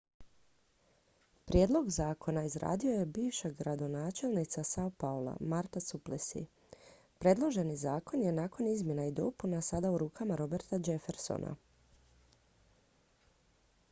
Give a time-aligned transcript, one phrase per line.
[1.45, 6.43] prijedlog zakona izradio je bivša gradonačelnica sao paula marta suplicy
[7.19, 11.55] predloženi zakon je nakon izmjena i dopuna sada u rukama roberta jeffersona